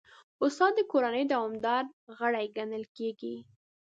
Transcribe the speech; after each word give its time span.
استاد 0.43 0.71
د 0.75 0.79
کورنۍ 0.91 1.23
دوامدار 1.33 1.83
غړی 2.17 2.45
ګڼل 2.57 2.83
کېږي. 2.97 3.35